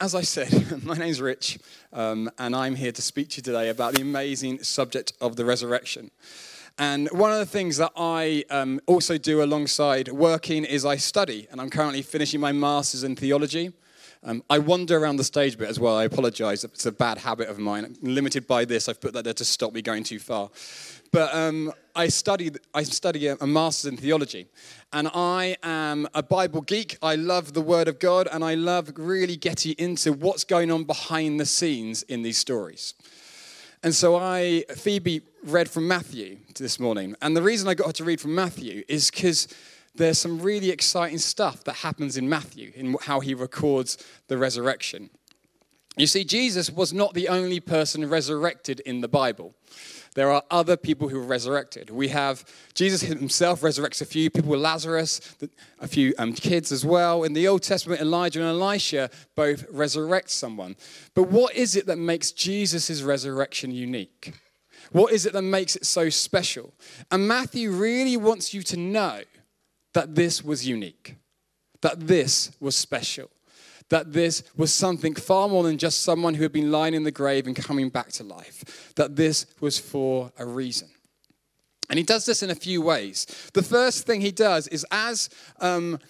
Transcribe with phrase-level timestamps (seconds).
[0.00, 1.58] as I said, my name's Rich,
[1.92, 5.44] um, and I'm here to speak to you today about the amazing subject of the
[5.44, 6.10] resurrection.
[6.78, 11.48] And one of the things that I um, also do alongside working is I study,
[11.50, 13.72] and I'm currently finishing my master's in theology.
[14.28, 15.96] Um, I wander around the stage a bit as well.
[15.96, 16.64] I apologize.
[16.64, 17.84] It's a bad habit of mine.
[17.84, 18.88] I'm limited by this.
[18.88, 20.50] I've put that there to stop me going too far.
[21.12, 24.48] But um, I study, I study a, a master's in theology,
[24.92, 26.98] and I am a Bible geek.
[27.02, 30.82] I love the Word of God, and I love really getting into what's going on
[30.82, 32.94] behind the scenes in these stories.
[33.84, 37.92] And so I, Phoebe read from Matthew this morning, and the reason I got her
[37.92, 39.46] to read from Matthew is because
[39.96, 45.10] there's some really exciting stuff that happens in Matthew in how he records the resurrection.
[45.96, 49.54] You see, Jesus was not the only person resurrected in the Bible
[50.16, 51.90] there are other people who were resurrected.
[51.90, 55.20] We have Jesus himself resurrects a few people, Lazarus,
[55.78, 57.22] a few um, kids as well.
[57.22, 60.74] In the Old Testament, Elijah and Elisha both resurrect someone.
[61.14, 64.32] But what is it that makes Jesus' resurrection unique?
[64.90, 66.72] What is it that makes it so special?
[67.10, 69.20] And Matthew really wants you to know
[69.96, 71.16] that this was unique,
[71.80, 73.30] that this was special
[73.88, 77.10] that this was something far more than just someone who had been lying in the
[77.12, 80.88] grave and coming back to life, that this was for a reason.
[81.88, 83.26] And he does this in a few ways.
[83.54, 85.30] The first thing he does is as
[85.60, 86.00] um,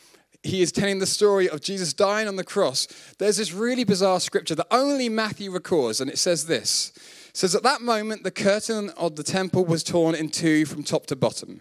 [0.43, 4.21] he is telling the story of Jesus dying on the cross, there's this really bizarre
[4.21, 6.93] scripture that only Matthew records, and it says this.
[7.29, 10.83] It says, At that moment, the curtain of the temple was torn in two from
[10.83, 11.61] top to bottom.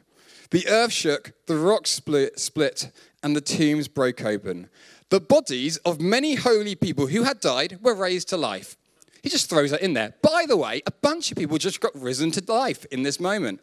[0.51, 2.91] The earth shook, the rocks split, split
[3.23, 4.69] and the tombs broke open.
[5.09, 8.77] The bodies of many holy people who had died were raised to life.
[9.23, 10.13] He just throws that in there.
[10.21, 13.59] By the way, a bunch of people just got risen to life in this moment.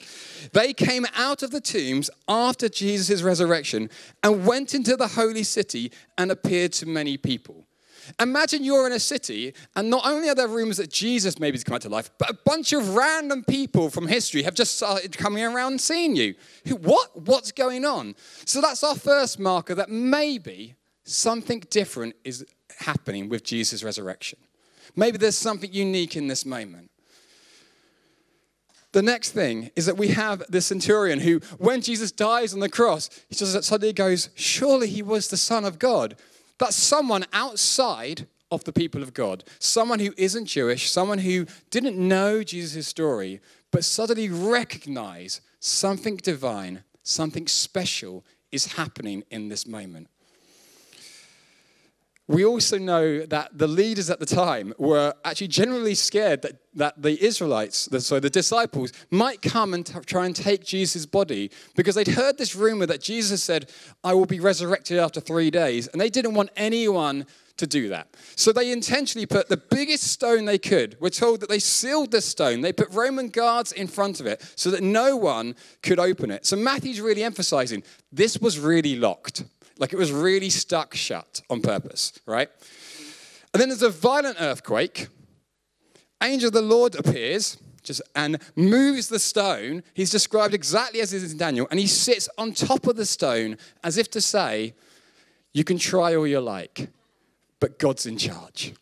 [0.53, 3.89] They came out of the tombs after Jesus' resurrection
[4.25, 7.65] and went into the holy city and appeared to many people.
[8.21, 11.65] Imagine you're in a city, and not only are there rumors that Jesus maybe has
[11.65, 15.17] come back to life, but a bunch of random people from history have just started
[15.17, 16.35] coming around seeing you.
[16.81, 17.27] What?
[17.27, 18.15] What's going on?
[18.45, 22.45] So that's our first marker that maybe something different is
[22.79, 24.39] happening with Jesus' resurrection.
[24.97, 26.91] Maybe there's something unique in this moment.
[28.93, 32.69] The next thing is that we have the centurion who, when Jesus dies on the
[32.69, 36.17] cross, he just suddenly goes, Surely he was the Son of God.
[36.63, 41.99] That's someone outside of the people of God, someone who isn't Jewish, someone who didn't
[41.99, 43.41] know Jesus' story,
[43.73, 50.07] but suddenly recognize something divine, something special is happening in this moment.
[52.29, 57.03] We also know that the leaders at the time were actually generally scared that, that
[57.03, 61.97] the Israelites, so the disciples, might come and t- try and take Jesus' body because
[61.97, 63.71] they'd heard this rumor that Jesus said,
[64.05, 65.89] I will be resurrected after three days.
[65.89, 68.09] And they didn't want anyone to do that.
[68.37, 70.97] So they intentionally put the biggest stone they could.
[71.01, 72.61] We're told that they sealed the stone.
[72.61, 76.47] They put Roman guards in front of it so that no one could open it.
[76.47, 79.45] So Matthew's really emphasizing this was really locked.
[79.83, 82.49] Like it was really stuck shut on purpose, right?
[83.53, 85.09] And then there's a violent earthquake.
[86.23, 89.83] Angel of the Lord appears just and moves the stone.
[89.93, 93.59] He's described exactly as is in Daniel, and he sits on top of the stone
[93.83, 94.75] as if to say,
[95.53, 96.89] You can try all you like,
[97.59, 98.75] but God's in charge.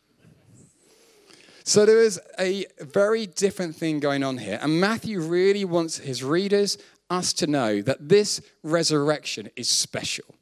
[1.65, 4.59] So there is a very different thing going on here.
[4.61, 6.77] And Matthew really wants his readers,
[7.09, 10.35] us to know that this resurrection is special.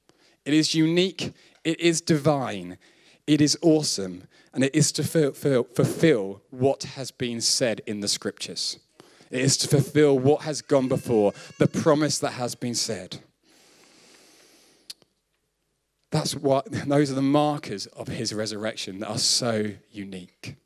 [0.45, 1.35] It is unique,
[1.65, 2.79] it is divine,
[3.27, 8.79] it is awesome, and it is to fulfill what has been said in the scriptures.
[9.31, 13.19] It is to fulfill what has gone before, the promise that has been said.
[16.11, 20.57] That's what those are the markers of his resurrection that are so unique.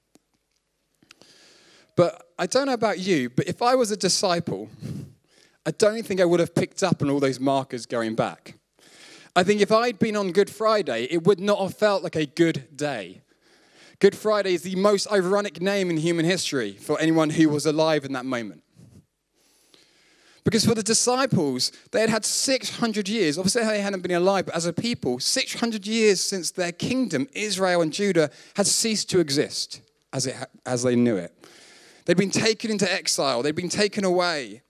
[1.97, 4.71] But I don't know about you, but if I was a disciple,
[5.67, 8.55] I don't think I would have picked up on all those markers going back.
[9.35, 12.27] I think if I'd been on Good Friday, it would not have felt like a
[12.27, 13.23] good day.
[13.99, 18.05] Good Friday is the most ironic name in human history for anyone who was alive
[18.05, 18.63] in that moment.
[20.45, 23.39] Because for the disciples, they had had 600 years.
[23.39, 27.81] Obviously, they hadn't been alive, but as a people, 600 years since their kingdom, Israel
[27.81, 29.81] and Judah, had ceased to exist
[30.13, 30.35] as, it,
[30.67, 31.33] as they knew it.
[32.05, 34.63] They'd been taken into exile, they'd been taken away.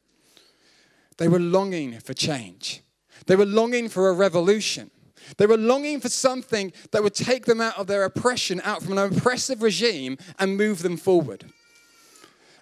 [1.16, 2.81] They were longing for change.
[3.26, 4.90] They were longing for a revolution.
[5.36, 8.98] They were longing for something that would take them out of their oppression, out from
[8.98, 11.44] an oppressive regime, and move them forward.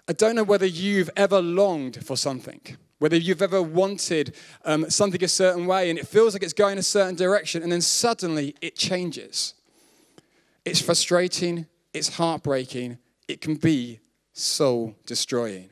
[0.07, 2.61] I don't know whether you've ever longed for something,
[2.99, 4.35] whether you've ever wanted
[4.65, 7.71] um, something a certain way and it feels like it's going a certain direction, and
[7.71, 9.53] then suddenly it changes.
[10.65, 12.97] It's frustrating, it's heartbreaking,
[13.27, 13.99] it can be
[14.33, 15.69] soul destroying.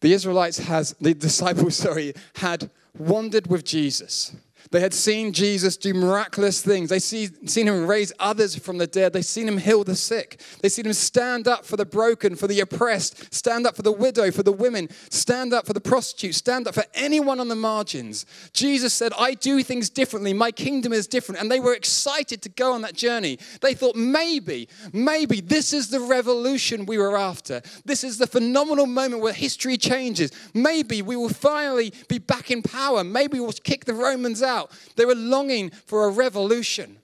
[0.00, 4.34] The Israelites has the disciples, sorry, had wandered with Jesus.
[4.72, 6.88] They had seen Jesus do miraculous things.
[6.88, 9.12] They see, seen him raise others from the dead.
[9.12, 10.40] They seen him heal the sick.
[10.62, 13.92] They seen him stand up for the broken, for the oppressed, stand up for the
[13.92, 17.54] widow, for the women, stand up for the prostitute, stand up for anyone on the
[17.54, 18.24] margins.
[18.54, 20.32] Jesus said, I do things differently.
[20.32, 21.42] My kingdom is different.
[21.42, 23.38] And they were excited to go on that journey.
[23.60, 27.60] They thought, maybe, maybe this is the revolution we were after.
[27.84, 30.32] This is the phenomenal moment where history changes.
[30.54, 33.04] Maybe we will finally be back in power.
[33.04, 34.61] Maybe we'll kick the Romans out.
[34.96, 36.98] They were longing for a revolution.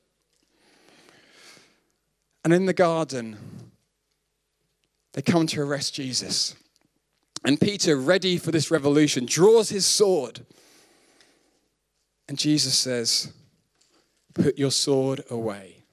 [2.45, 3.37] And in the garden,
[5.13, 6.55] they come to arrest Jesus.
[7.45, 10.45] And Peter, ready for this revolution, draws his sword.
[12.29, 13.33] And Jesus says,
[14.35, 15.85] Put your sword away,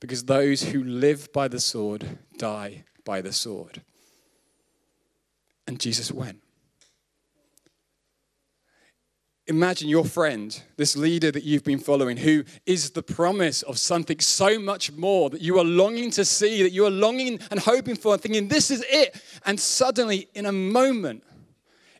[0.00, 3.80] because those who live by the sword die by the sword.
[5.66, 6.42] And Jesus went.
[9.48, 14.20] Imagine your friend, this leader that you've been following, who is the promise of something
[14.20, 17.96] so much more that you are longing to see, that you are longing and hoping
[17.96, 19.18] for, and thinking, this is it.
[19.46, 21.24] And suddenly, in a moment,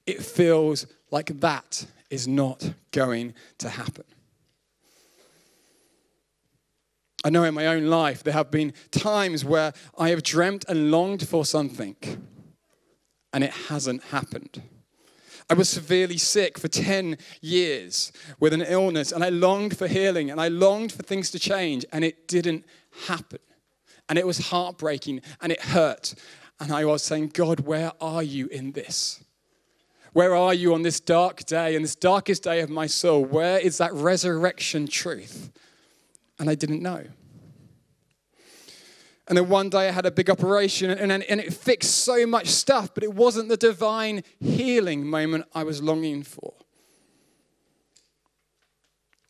[0.07, 4.05] it feels like that is not going to happen.
[7.25, 10.91] I know in my own life there have been times where I have dreamt and
[10.91, 11.97] longed for something,
[13.33, 14.61] and it hasn't happened.
[15.51, 20.31] I was severely sick for 10 years with an illness, and I longed for healing
[20.31, 22.65] and I longed for things to change, and it didn't
[23.07, 23.39] happen.
[24.09, 26.15] And it was heartbreaking and it hurt.
[26.61, 29.23] And I was saying, God, where are you in this?
[30.13, 33.25] Where are you on this dark day, in this darkest day of my soul?
[33.25, 35.51] Where is that resurrection truth?
[36.39, 37.05] And I didn't know.
[39.29, 42.27] And then one day I had a big operation and, and, and it fixed so
[42.27, 46.55] much stuff, but it wasn't the divine healing moment I was longing for.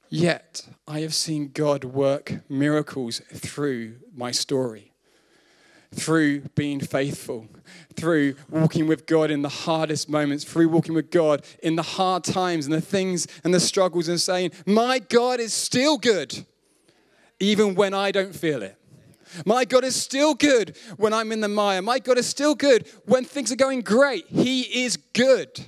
[0.09, 4.93] Yet I have seen God work miracles through my story,
[5.93, 7.49] through being faithful,
[7.95, 12.23] through walking with God in the hardest moments, through walking with God in the hard
[12.25, 16.47] times and the things and the struggles, and saying, My God is still good,
[17.41, 18.78] even when I don't feel it.
[19.45, 21.83] My God is still good when I'm in the mire.
[21.83, 24.27] My God is still good when things are going great.
[24.29, 25.67] He is good.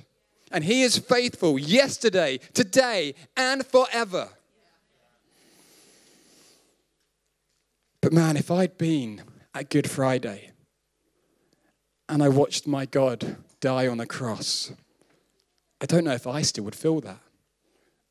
[0.51, 4.29] And He is faithful yesterday, today, and forever.
[8.01, 9.21] But man, if I'd been
[9.53, 10.51] at Good Friday
[12.09, 14.73] and I watched my God die on the cross,
[15.79, 17.19] I don't know if I still would feel that.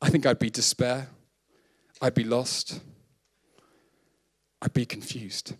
[0.01, 1.09] I think I'd be despair.
[2.01, 2.79] I'd be lost.
[4.61, 5.55] I'd be confused.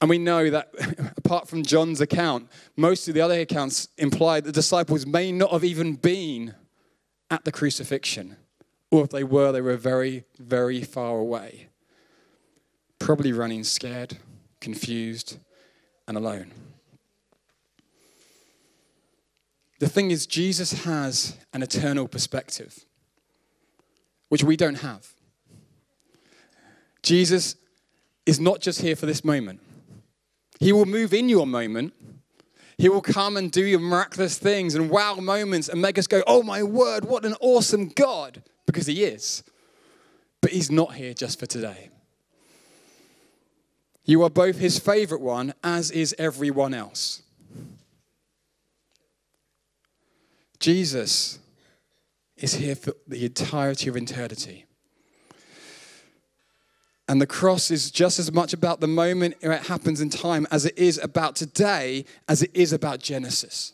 [0.00, 0.70] And we know that
[1.16, 5.64] apart from John's account, most of the other accounts imply the disciples may not have
[5.64, 6.54] even been
[7.30, 8.36] at the crucifixion.
[8.90, 11.68] Or if they were, they were very, very far away.
[12.98, 14.18] Probably running scared,
[14.60, 15.38] confused,
[16.06, 16.52] and alone.
[19.78, 22.86] The thing is, Jesus has an eternal perspective,
[24.28, 25.12] which we don't have.
[27.02, 27.56] Jesus
[28.26, 29.60] is not just here for this moment.
[30.58, 31.94] He will move in your moment.
[32.76, 36.22] He will come and do your miraculous things and wow moments and make us go,
[36.26, 39.42] oh my word, what an awesome God, because He is.
[40.42, 41.88] But He's not here just for today.
[44.04, 47.22] You are both His favorite one, as is everyone else.
[50.60, 51.38] Jesus
[52.36, 54.65] is here for the entirety of eternity.
[57.08, 60.66] And the cross is just as much about the moment it happens in time as
[60.66, 63.72] it is about today, as it is about Genesis.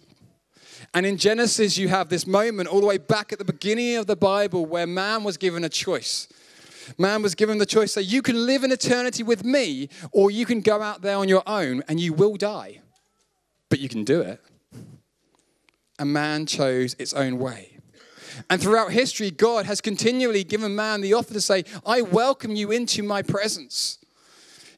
[0.93, 4.07] And in Genesis, you have this moment all the way back at the beginning of
[4.07, 6.29] the Bible where man was given a choice.
[6.99, 10.45] Man was given the choice say, you can live in eternity with me, or you
[10.45, 12.81] can go out there on your own and you will die.
[13.71, 14.41] But you can do it.
[15.99, 17.72] And man chose its own way.
[18.51, 22.71] And throughout history, God has continually given man the offer to say, I welcome you
[22.71, 23.99] into my presence.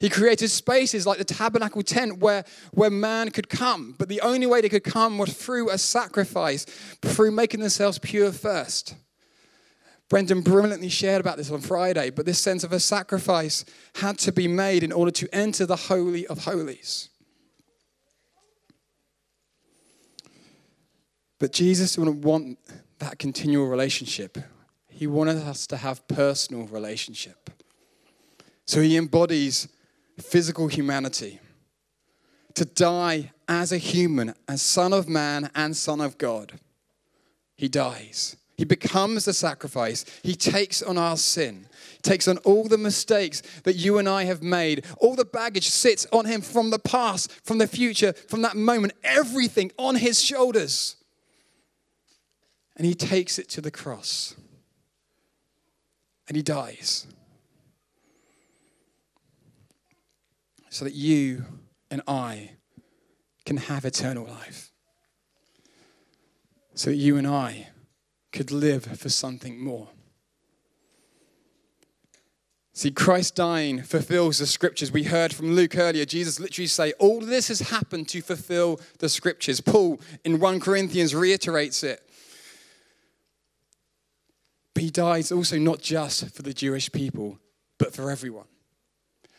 [0.00, 4.46] He created spaces like the tabernacle tent where, where man could come, but the only
[4.46, 6.64] way they could come was through a sacrifice,
[7.00, 8.96] through making themselves pure first.
[10.10, 13.64] Brendan brilliantly shared about this on Friday, but this sense of a sacrifice
[13.96, 17.08] had to be made in order to enter the Holy of Holies.
[21.38, 22.58] But Jesus would want
[23.04, 24.38] that continual relationship.
[24.88, 27.50] He wanted us to have personal relationship.
[28.66, 29.68] So he embodies
[30.20, 31.40] physical humanity
[32.54, 36.58] to die as a human, as Son of Man and Son of God.
[37.56, 38.36] He dies.
[38.56, 40.04] He becomes the sacrifice.
[40.22, 41.66] He takes on our sin,
[42.02, 44.86] takes on all the mistakes that you and I have made.
[44.98, 48.94] All the baggage sits on him from the past, from the future, from that moment,
[49.02, 50.96] everything on his shoulders.
[52.76, 54.34] And he takes it to the cross.
[56.28, 57.06] And he dies.
[60.70, 61.44] So that you
[61.90, 62.52] and I
[63.44, 64.72] can have eternal life.
[66.74, 67.68] So that you and I
[68.32, 69.88] could live for something more.
[72.76, 74.90] See, Christ dying fulfills the scriptures.
[74.90, 79.08] We heard from Luke earlier, Jesus literally say, All this has happened to fulfill the
[79.08, 79.60] scriptures.
[79.60, 82.02] Paul in 1 Corinthians reiterates it.
[84.74, 87.38] But he dies also not just for the Jewish people,
[87.78, 88.46] but for everyone.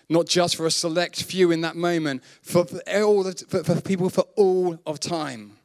[0.08, 2.66] Not just for a select few in that moment, for,
[2.96, 5.58] all the, for, for people for all of time.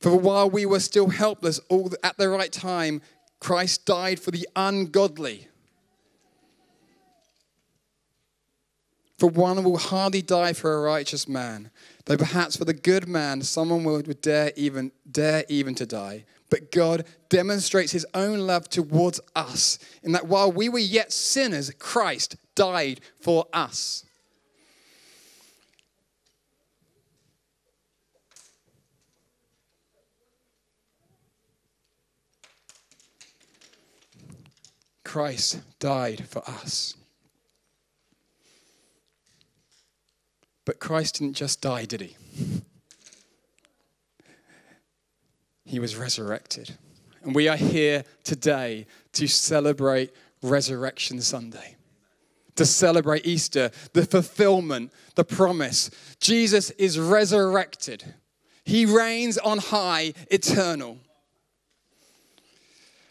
[0.00, 3.00] For while we were still helpless, all at the right time,
[3.40, 5.48] Christ died for the ungodly.
[9.16, 11.70] For one will hardly die for a righteous man,
[12.04, 16.24] though perhaps for the good man someone would dare even dare even to die.
[16.50, 21.70] But God demonstrates his own love towards us in that while we were yet sinners,
[21.78, 24.04] Christ died for us.
[35.04, 36.94] Christ died for us.
[40.66, 42.16] But Christ didn't just die, did he?
[45.78, 46.76] He was resurrected.
[47.22, 50.10] And we are here today to celebrate
[50.42, 51.76] Resurrection Sunday,
[52.56, 55.88] to celebrate Easter, the fulfillment, the promise.
[56.18, 58.12] Jesus is resurrected,
[58.64, 60.98] He reigns on high, eternal.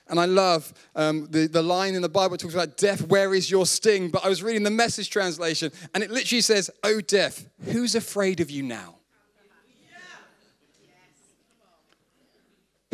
[0.10, 3.50] And I love um, the, the line in the Bible talks about death, where is
[3.50, 4.10] your sting?
[4.10, 8.42] But I was reading the message translation, and it literally says, Oh, death, who's afraid
[8.42, 8.98] of you now?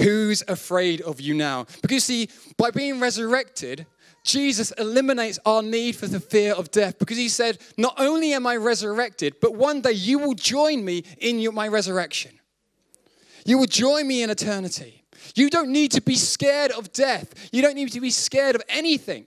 [0.04, 1.66] Who's afraid of you now?
[1.82, 3.86] Because see, by being resurrected,
[4.26, 8.46] Jesus eliminates our need for the fear of death because he said, Not only am
[8.46, 12.32] I resurrected, but one day you will join me in my resurrection.
[13.46, 15.06] You will join me in eternity.
[15.36, 17.50] You don't need to be scared of death.
[17.54, 19.26] You don't need to be scared of anything.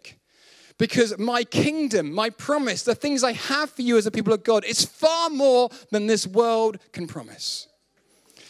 [0.78, 4.45] Because my kingdom, my promise, the things I have for you as a people of
[4.45, 7.66] God, is far more than this world can promise.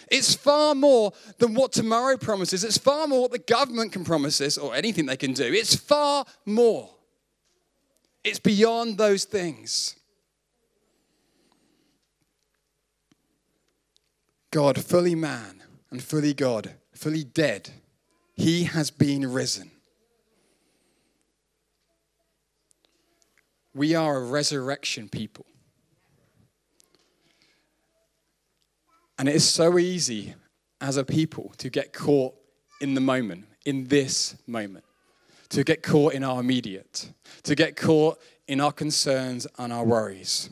[0.09, 2.63] It's far more than what tomorrow promises.
[2.63, 5.45] It's far more what the government can promise us or anything they can do.
[5.45, 6.91] It's far more.
[8.23, 9.97] It's beyond those things.
[14.51, 17.71] God, fully man and fully God, fully dead,
[18.35, 19.71] he has been risen.
[23.75, 25.47] We are a resurrection people.
[29.19, 30.35] And it is so easy
[30.81, 32.35] as a people to get caught
[32.81, 34.85] in the moment, in this moment,
[35.49, 37.11] to get caught in our immediate,
[37.45, 40.51] to get caught in our concerns and our worries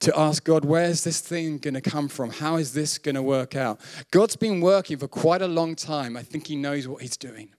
[0.00, 2.30] to ask God, where's this thing going to come from?
[2.30, 3.80] How is this going to work out?
[4.10, 6.16] God's been working for quite a long time.
[6.16, 7.50] I think He knows what He's doing.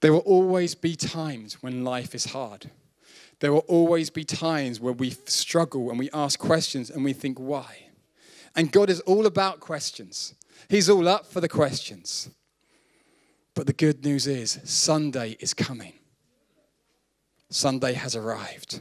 [0.00, 2.70] There will always be times when life is hard.
[3.40, 7.38] There will always be times where we struggle and we ask questions and we think,
[7.38, 7.88] why?
[8.54, 10.34] And God is all about questions.
[10.68, 12.30] He's all up for the questions.
[13.54, 15.94] But the good news is, Sunday is coming.
[17.48, 18.80] Sunday has arrived.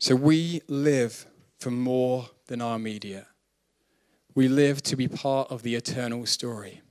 [0.00, 1.26] So we live
[1.58, 3.26] for more than our media.
[4.34, 6.82] We live to be part of the eternal story.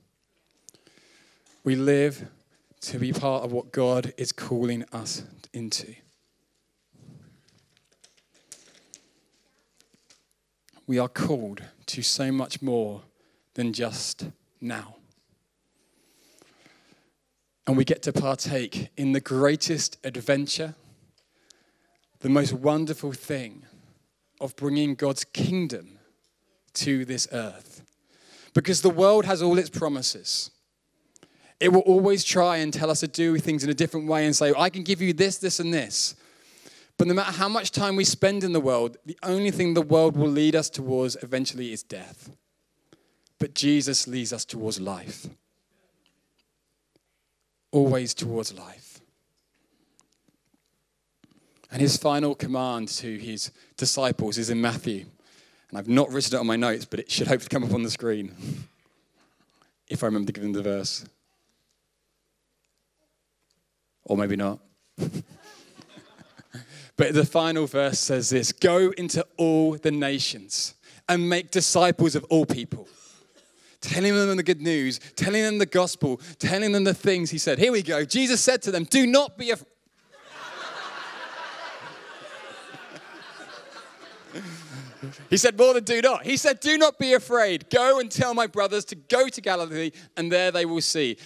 [1.64, 2.28] We live
[2.82, 5.22] to be part of what God is calling us
[5.54, 5.94] into.
[10.86, 13.04] We are called to so much more
[13.54, 14.26] than just
[14.60, 14.96] now.
[17.66, 20.74] And we get to partake in the greatest adventure,
[22.20, 23.64] the most wonderful thing
[24.38, 25.98] of bringing God's kingdom
[26.74, 27.82] to this earth.
[28.52, 30.50] Because the world has all its promises.
[31.60, 34.34] It will always try and tell us to do things in a different way and
[34.34, 36.14] say, I can give you this, this, and this.
[36.96, 39.82] But no matter how much time we spend in the world, the only thing the
[39.82, 42.30] world will lead us towards eventually is death.
[43.38, 45.26] But Jesus leads us towards life.
[47.72, 49.00] Always towards life.
[51.70, 55.06] And his final command to his disciples is in Matthew.
[55.68, 57.82] And I've not written it on my notes, but it should hopefully come up on
[57.82, 58.32] the screen
[59.88, 61.04] if I remember to give them the verse.
[64.04, 64.60] Or maybe not.
[66.96, 70.74] but the final verse says this Go into all the nations
[71.08, 72.88] and make disciples of all people.
[73.80, 77.58] Telling them the good news, telling them the gospel, telling them the things he said.
[77.58, 78.04] Here we go.
[78.04, 79.70] Jesus said to them, Do not be afraid.
[85.28, 86.24] He said more than do not.
[86.24, 87.68] He said, Do not be afraid.
[87.68, 91.18] Go and tell my brothers to go to Galilee, and there they will see.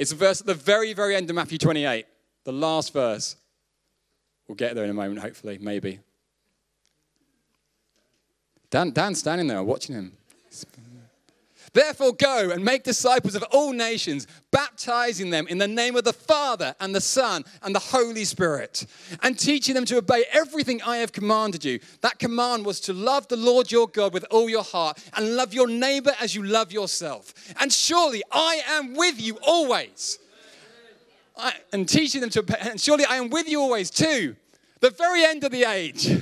[0.00, 2.06] It's a verse at the very, very end of Matthew 28,
[2.44, 3.36] the last verse.
[4.48, 5.98] We'll get there in a moment, hopefully, maybe.
[8.70, 10.16] Dan, Dan's standing there, watching him.
[11.72, 16.12] Therefore, go and make disciples of all nations, baptizing them in the name of the
[16.12, 18.86] Father and the Son and the Holy Spirit,
[19.22, 21.78] and teaching them to obey everything I have commanded you.
[22.00, 25.54] That command was to love the Lord your God with all your heart and love
[25.54, 27.32] your neighbor as you love yourself.
[27.60, 30.18] And surely I am with you always.
[31.36, 34.34] I, and teaching them to, obey, and surely I am with you always too,
[34.80, 36.20] the very end of the age.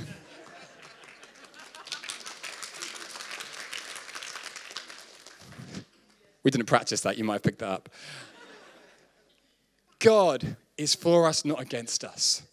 [6.43, 7.89] We didn't practice that, you might have picked that up.
[9.99, 12.43] God is for us, not against us.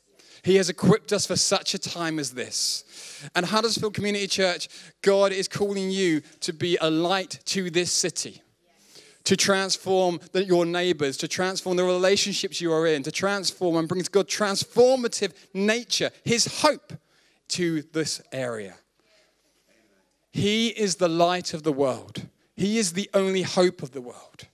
[0.43, 2.85] He has equipped us for such a time as this.
[3.35, 4.69] And Huddersfield Community Church,
[5.03, 8.43] God is calling you to be a light to this city,
[9.25, 13.89] to transform the, your neighbors, to transform the relationships you are in, to transform and
[13.89, 16.93] bring God transformative nature, His hope
[17.49, 18.75] to this area.
[20.31, 22.27] He is the light of the world.
[22.57, 24.47] He is the only hope of the world.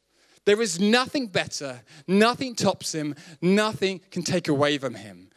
[0.45, 5.31] There is nothing better, nothing tops him, nothing can take away from him.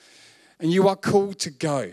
[0.59, 1.91] And you are called to go.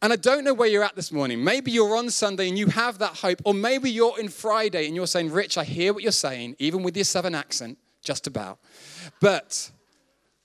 [0.00, 1.42] And I don't know where you're at this morning.
[1.42, 4.94] Maybe you're on Sunday and you have that hope, or maybe you're in Friday and
[4.94, 8.60] you're saying, Rich, I hear what you're saying, even with your southern accent, just about.
[9.20, 9.72] But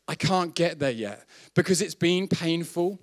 [0.08, 2.98] I can't get there yet because it's been painful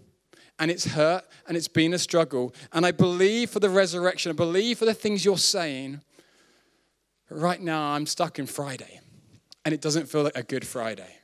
[0.58, 2.52] and it's hurt and it's been a struggle.
[2.72, 6.00] And I believe for the resurrection, I believe for the things you're saying
[7.34, 9.00] right now I'm stuck in Friday
[9.64, 11.16] and it doesn't feel like a good Friday.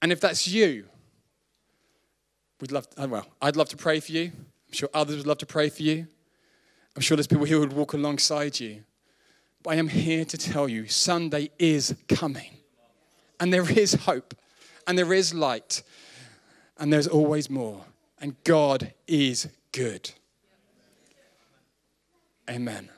[0.00, 0.86] And if that's you,
[2.60, 4.24] we'd love, to, uh, well, I'd love to pray for you.
[4.24, 6.06] I'm sure others would love to pray for you.
[6.94, 8.82] I'm sure there's people here who would walk alongside you.
[9.62, 12.58] But I am here to tell you Sunday is coming.
[13.40, 14.34] And there is hope.
[14.86, 15.82] And there is light.
[16.78, 17.84] And there's always more.
[18.20, 20.10] And God is good.
[22.48, 22.88] Amen.